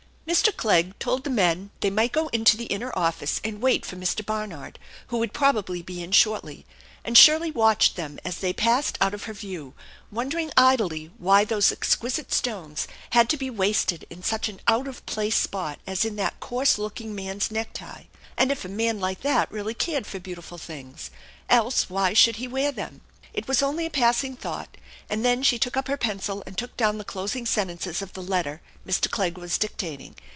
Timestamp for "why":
11.17-11.43, 21.89-22.13